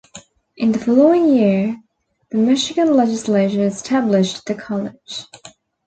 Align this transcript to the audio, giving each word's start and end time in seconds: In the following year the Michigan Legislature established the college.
In 0.57 0.71
the 0.71 0.79
following 0.79 1.27
year 1.27 1.77
the 2.31 2.39
Michigan 2.39 2.95
Legislature 2.95 3.65
established 3.67 4.43
the 4.47 4.55
college. 4.55 5.27